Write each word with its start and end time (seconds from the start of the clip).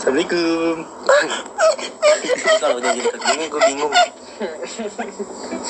Assalamualaikum. 0.00 0.76
Kalau 2.56 2.80
dia 2.80 2.92
jadi 2.96 3.12
bingung, 3.20 3.48
gue 3.52 3.60
bingung. 3.68 3.92